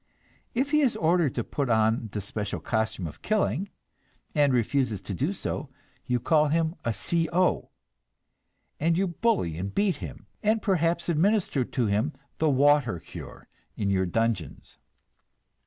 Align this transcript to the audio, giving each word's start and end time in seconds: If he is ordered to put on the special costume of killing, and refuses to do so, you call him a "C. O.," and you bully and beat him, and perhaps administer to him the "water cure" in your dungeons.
If 0.55 0.71
he 0.71 0.81
is 0.81 0.95
ordered 0.95 1.35
to 1.35 1.43
put 1.43 1.69
on 1.69 2.09
the 2.11 2.21
special 2.21 2.59
costume 2.59 3.05
of 3.05 3.21
killing, 3.21 3.69
and 4.33 4.51
refuses 4.51 4.99
to 5.03 5.13
do 5.13 5.31
so, 5.31 5.69
you 6.07 6.19
call 6.19 6.47
him 6.47 6.73
a 6.83 6.91
"C. 6.91 7.29
O.," 7.31 7.69
and 8.79 8.97
you 8.97 9.05
bully 9.09 9.59
and 9.59 9.75
beat 9.75 9.97
him, 9.97 10.25
and 10.41 10.59
perhaps 10.59 11.07
administer 11.07 11.63
to 11.63 11.85
him 11.85 12.13
the 12.39 12.49
"water 12.49 12.99
cure" 12.99 13.47
in 13.77 13.91
your 13.91 14.07
dungeons. 14.07 14.79